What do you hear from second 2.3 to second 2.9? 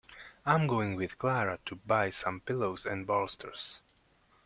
pillows